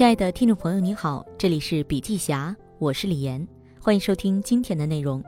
[0.00, 3.46] 亲爱的听众朋友，你好，这里是笔记侠，我是李岩，
[3.78, 5.22] 欢迎收听今天的内容。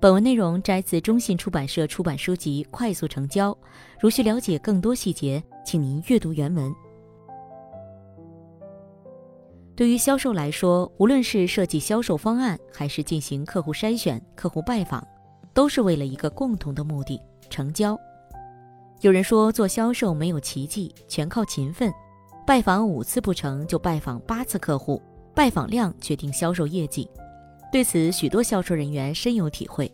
[0.00, 3.52] 本文内容摘自中信出版社出版书籍《快速成交》，
[4.00, 6.74] 如需了解更多细节，请您阅读原文。
[9.76, 15.06] 对于销售来说，无论是设计销售方案，还是进行客户筛选、客户拜访，
[15.52, 17.20] 都是为了一个共同的目的——
[17.50, 17.94] 成交。
[19.02, 21.92] 有人说，做销售没有奇迹，全靠勤奋。
[22.48, 25.02] 拜访五次不成就拜访八次客户，
[25.34, 27.06] 拜访量决定销售业绩。
[27.70, 29.92] 对此，许多销售人员深有体会。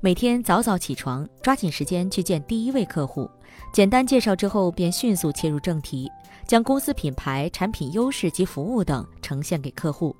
[0.00, 3.30] 每天早早起床，抓紧时间去见第一位客户，
[3.70, 6.10] 简单介绍之后，便迅速切入正题，
[6.46, 10.16] 将公司品牌、产品优势及服务等呈现给客户，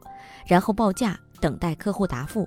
[0.47, 2.47] 然后报价，等待客户答复。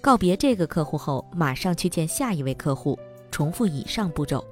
[0.00, 2.96] 告别这个客户后，马上去见下一位客户，
[3.32, 4.44] 重复以上步骤。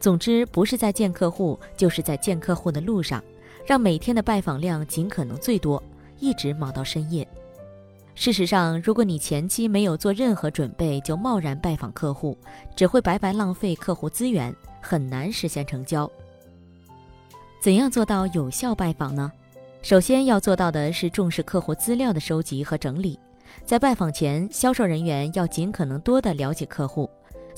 [0.00, 3.22] 总之，不是在见客户，就是在见客户的路上，
[3.66, 5.80] 让每天的拜访量尽可能最多，
[6.18, 7.28] 一直忙到深夜。
[8.14, 12.36] 事实上，如果你前期没有做任何准备就贸然拜访客户，
[12.74, 16.10] 只会白白浪费客户资源，很难实现成交。
[17.60, 19.30] 怎样做到有效拜访呢？
[19.82, 23.18] 首先要做到的是重视客户资料的收集和整理，
[23.66, 27.08] 在拜访前，销售人员要尽可能多的了解客户。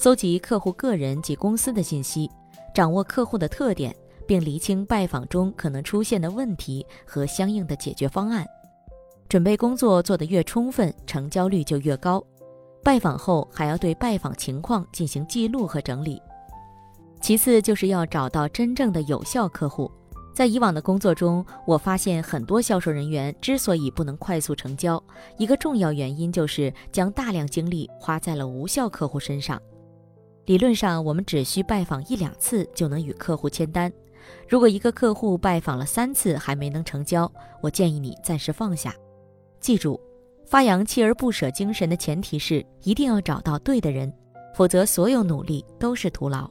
[0.03, 2.29] 搜集客户个人及公司的信息，
[2.75, 3.95] 掌握客户的特点，
[4.27, 8.45] 并厘清拜访中可能出现的问题和相应的解决方案。
[9.29, 12.21] 准备工作做得越充分，成交率就越高。
[12.83, 16.21] 拜访后还要对拜访情况进行记录和整理。
[17.21, 19.89] 其次就是要找到真正的有效客户。
[20.35, 25.01] 在以往的工作中，我发现很多销售人员之所以不能快速成交，
[25.39, 29.63] 一个重要原因就是将大量精力花在了无效客户身上。
[30.53, 33.91] 理论上，我们只需拜访一两次就能与客户签单。
[34.47, 38.95] 如果一个客户拜访了三次还没能成交，我建议你暂时放下。
[39.61, 39.99] 记住，
[40.45, 44.13] 发扬锲而不舍精神的前提是一定要找到对的人，
[44.55, 46.51] 否则所有努力都是徒劳。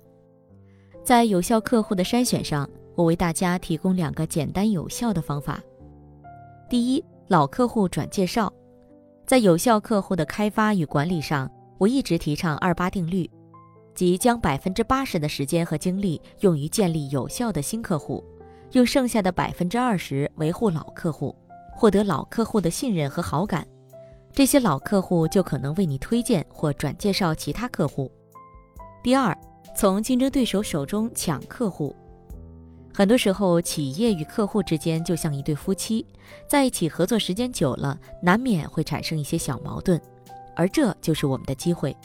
[1.03, 5.61] 在有效客户的筛选上，我为大家提供两个简单有效的方法。
[6.67, 8.51] 第一，老客户转介绍。
[9.27, 11.47] 在有效客户的开发与管理上，
[11.77, 13.29] 我一直提倡二八定律。
[13.93, 18.23] 即将百分之八十的时间和精力用于建立有效的新客户，
[18.71, 21.35] 用剩下的百分之二十维护老客户，
[21.73, 23.67] 获得老客户的信任和好感。
[24.33, 28.09] 这些老客户就可能为你推荐或转介绍其他客户。
[29.03, 29.37] 第二，
[29.75, 31.93] 从竞争对手手中抢客户。
[32.93, 36.05] 很多时候，企业与客户之间就像一对夫妻，
[36.47, 39.99] 在一起合作时间久了，难免会产生一些小矛盾，
[40.55, 41.95] 而这就是我们的机会。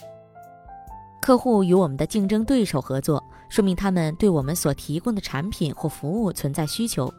[1.21, 7.13] 客户与我们的竞争对手合作，说明他们对我们所提供的产品或服务存在需求，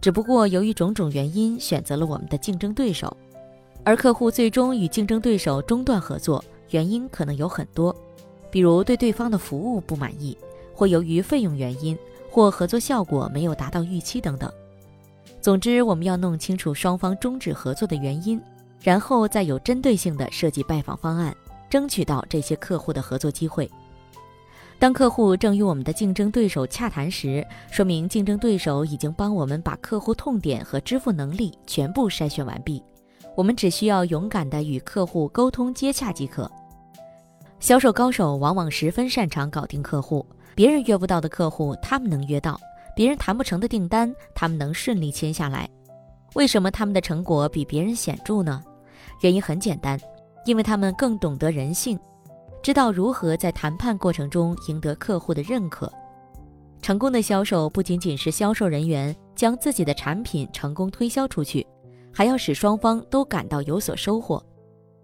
[0.00, 3.16] 只不过由于种种原因选择了我们的竞争对手。
[3.84, 7.94] 而客户最终与竞争对手中断合作，原因可能有很多，
[8.50, 10.36] 比如对对方的服务不满意，
[10.74, 11.96] 或由于费用原因，
[12.30, 14.50] 或合作效果没有达到预期等等。
[15.40, 18.40] 总之，我们要弄清楚双方终止合作的原因，
[18.80, 21.36] 然后再有针对性的设计拜访方案。
[21.74, 23.68] 争取到这些客户的合作机会。
[24.78, 32.80] 当客户正与我们的竞争对手洽谈时，说明竞争对手已经帮我们把客户痛点和支付能力全部筛选完毕，
[33.34, 36.48] 我们只需要勇敢地与客户沟通接洽即可。
[37.58, 40.24] 销售高手往往十分擅长搞定客户，
[40.54, 42.54] 别人约不到的客户，他们能约到；
[42.94, 45.68] 别人谈不成的订单，他们能顺利签下来。
[46.34, 48.62] 为什么他们的成果比别人显著呢？
[49.22, 49.98] 原因很简单。
[50.44, 51.98] 因为他们更懂得人性，
[52.62, 55.92] 知道如何在谈判过程中赢得客户的认可。
[56.82, 61.66] 成功的销售不仅仅是销售人员将自己的产品成功推销出去，
[62.12, 64.44] 还要使双方都感到有所收获。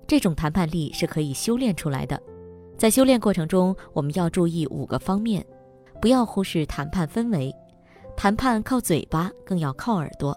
[0.06, 2.20] 这种谈判力是可以修炼出来的。
[2.76, 5.44] 在修炼过程中，我们要注意五个方面，
[6.00, 7.54] 不要忽视谈判氛围。
[8.16, 10.36] 谈判靠嘴巴，更要靠耳朵，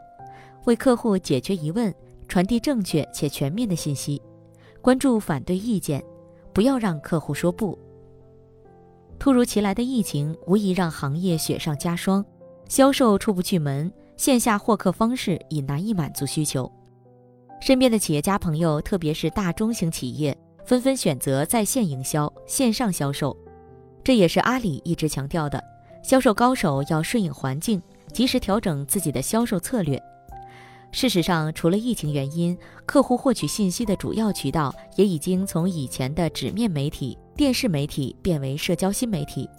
[0.65, 1.93] 为客户解决疑问，
[2.29, 4.21] 传递正确且全面的信息。
[4.83, 6.03] 关注反对意见，
[6.51, 7.79] 不要让客户说不。
[9.17, 12.23] 突如其来的疫情无疑让行业雪上加霜，
[12.67, 16.69] 销售出不去门，线下获客方式已难以满足需求。
[17.61, 23.33] 身边的企业家朋友，特别是大中型企业，纷纷选择在线营销、线上销售。
[24.03, 25.63] 这也是阿里一直强调的：
[26.03, 27.81] 销售高手要顺应环境，
[28.11, 29.97] 及时调整自己的销售策略。
[30.93, 32.55] 事实上，除了疫情原因，
[32.85, 39.49] 客户获取信息的主要渠道也已经从以前的纸面媒体、电视媒体变为社交新媒体，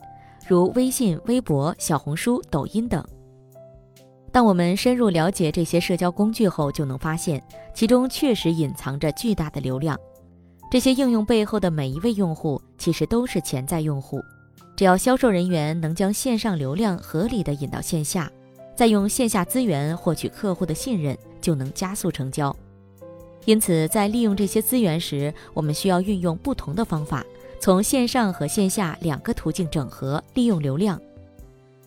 [0.47, 3.05] 如微信、微博、小红书、抖音等。
[4.31, 7.43] 当我们深入了解这些社交工具后，就能发现
[7.75, 9.99] 其中确实隐藏着巨大的流量。
[10.71, 14.21] 这些应用背后的每一位用户其实都是潜在用户。
[14.77, 18.31] 只要销售人员能将线上流量合理的引到线下，
[18.76, 22.55] 再用线下资源获取客户的信任，就能加速成交。
[23.44, 27.25] 因此，在利用这些资源时，我们需要运用不同的方法，
[27.61, 31.00] 从线上和线下两个途径整合利用流量。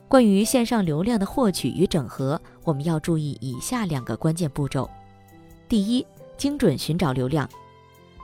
[0.08, 4.90] 关于线上流量的获取与整合，我们要注意以下两个关键步骤：
[5.68, 6.06] 第一，
[6.38, 7.50] 精准寻找流量。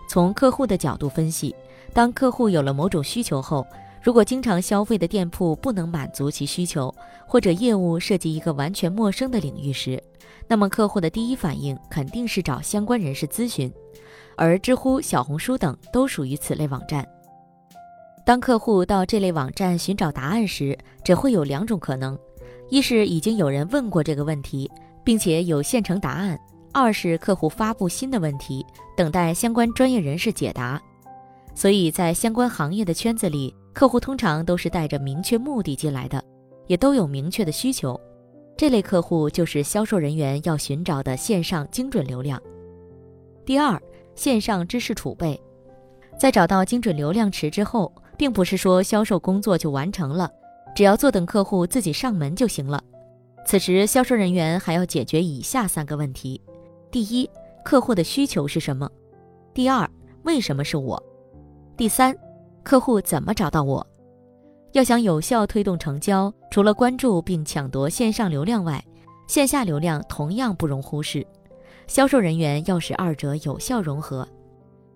[0.08, 1.54] 从客户的角度分析，
[1.92, 3.66] 当客户有了某种需求后，
[4.04, 6.94] 如果经常消费的店铺不能满足其需求，
[7.26, 10.02] 或者业务涉及一个完全陌生的领域时，
[10.46, 13.72] 那么客户的第一反应肯定是找相关人士咨询，
[14.36, 17.08] 而知乎、小红书等都属于此类网站。
[18.26, 22.20] 当客户到这类网站寻找答案时，只会有两种可能：
[22.70, 24.70] 一是已经有人问过这个问题，
[25.02, 26.38] 并且有现成答案；
[26.74, 28.66] 二是客户发布新的问题，
[28.98, 30.82] 等待相关专业人士解答。
[31.56, 36.24] 所以在相关行业的圈子里，客户通常都是带着明确目的进来的，
[36.68, 38.00] 也都有明确的需求。
[38.56, 42.42] 这类客户就是销售人员要寻找的线上精准流量。
[43.44, 43.82] 第二，
[44.16, 45.42] 线上知识储备，
[46.18, 47.92] 在找到精准流量池之后。
[48.16, 50.32] 并不是说销售工作就完成了，
[50.76, 52.82] 只要坐等客户自己上门就行了。
[53.44, 56.40] 此时，销售人员还要解决以下三个问题：
[56.92, 57.30] 第一，
[57.64, 58.90] 客户的需求是什么？
[59.52, 59.90] 第二，
[60.24, 61.02] 为什么是我？
[61.76, 62.16] 第三，
[62.64, 63.86] 客户怎么找到我？
[64.72, 68.84] 要想有效推动成交，除了关注并抢夺线上流量外，
[69.28, 71.26] 线下流量同样不容忽视。
[71.86, 74.28] 销售人员要使二者有效融合。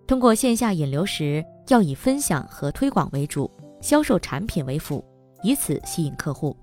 [0.08, 5.04] 通过线下引流时，要以分享和推广为主，销售产品为辅，
[5.44, 6.56] 以此吸引客户。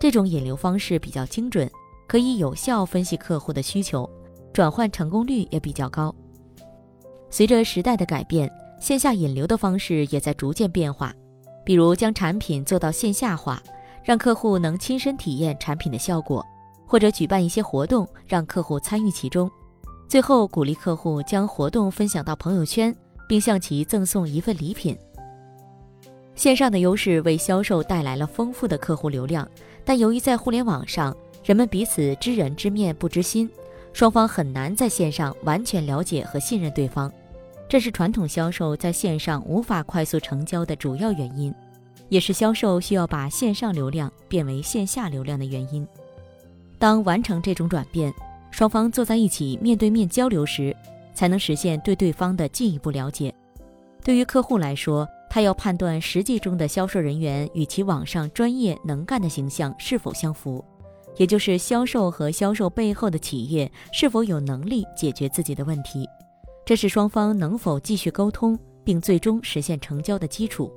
[0.00, 1.70] 这种引流方式比较精准，
[2.08, 4.08] 可以有效分析客户的需求，
[4.52, 6.12] 转换成功率也比较高。
[7.30, 11.14] 随着时代的改变，线下引流的方式也在逐渐变化，
[11.64, 13.62] 比如将产品做到线下化，
[14.04, 16.44] 让客户能亲身体验产品的效果，
[16.86, 19.50] 或者举办一些活动，让客户参与其中。
[20.08, 22.94] 最后鼓励客户将活动分享到朋友圈，
[23.28, 24.96] 并向其赠送一份礼品。
[26.34, 29.46] 线上的优势为销售带来了丰富的客户流量，
[29.84, 31.14] 但由于在互联网上
[31.44, 33.50] 人们彼此知人知面不知心，
[33.92, 37.12] 双方很难在线上完全了解和信任对方，
[37.68, 41.54] 这是传统销售在线上无法快速成交的主要原因，
[42.08, 45.86] 也是销售需要把线上流量变为线下流量的原因。
[46.78, 48.12] 当完成这种转变。
[48.50, 50.74] 双方坐在一起面对面交流时，
[51.12, 53.32] 才能实现对对方的进一步了解。
[54.02, 60.64] 对于客户来说，他要判断实际中的销售人员与其网上专业能干的形象是否相符，
[61.18, 66.08] 也就是销售和销售背后的企业是否有能力解决自己的问题。
[66.68, 70.70] 这是双方能否继续沟通并最终实现成交的基础。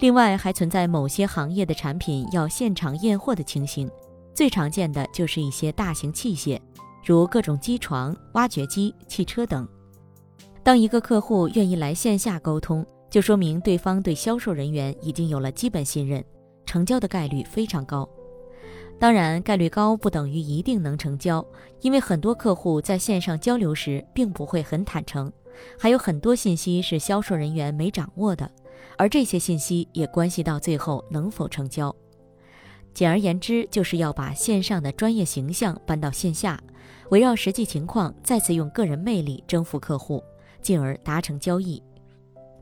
[0.00, 3.90] 另外，还存在某些行业的产品要现场验货的情形。
[4.34, 6.60] 最常见的就是一些大型器械，
[7.02, 9.66] 如各种机床、挖掘机、汽车等。
[10.62, 16.22] 当一个客户愿意来线下沟通，就说明对方对销售人员已经有了基本信任，
[16.66, 18.06] 成交的概率非常高。
[18.98, 21.44] 当然，概率高不等于一定能成交，
[21.80, 25.30] 因为很多客户在线上交流时并不会很坦诚，
[25.78, 28.50] 还有很多信息是销售人员没掌握的，
[28.96, 31.94] 而这些信息也关系到最后能否成交。
[32.94, 36.58] 简而言之，就是要把线上的专业形象搬到线下，
[37.10, 40.22] 围绕实际情况再次用个人魅力征服客户，
[40.62, 41.82] 进而达成交易。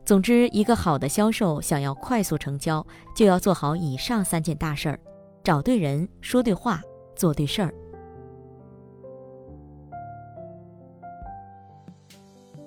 [0.03, 2.85] 总之，一个好的销售想要快速成交，
[3.15, 4.99] 就要做好以上三件大事儿：
[5.43, 6.81] 找对人、说对话、
[7.17, 7.73] 做对事儿。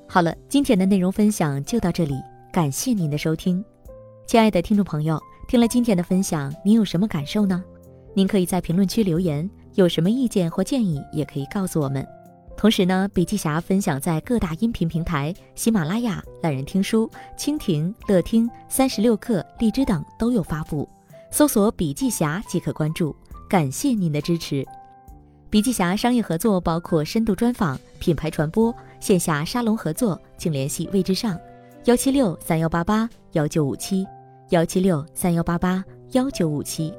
[0.06, 2.14] 好了，今天的内容分享就到这里，
[2.52, 3.64] 感谢您的收听，
[4.26, 5.18] 亲爱的听众朋友。
[5.48, 7.64] 听了今天的分享，您有什么感受呢？
[8.12, 12.06] 您可以在评论区留言，有什么意见或建议也可以告诉我们。
[12.58, 20.86] 同时呢，笔记侠分享在各大音频平台，喜马拉雅、懒人听书、蜻蜓、乐听、三十六课、荔枝等都有发布，
[21.30, 23.14] 搜索“笔记侠”即可关注。
[23.48, 24.66] 感谢您的支持。
[25.48, 31.38] 笔记侠商业合作包括深度专访、品牌传播、线下沙龙合作，请联系魏志尚，
[31.84, 34.06] 幺七六三幺八八幺九五七。
[34.50, 36.92] 幺七六三幺八八幺九五七。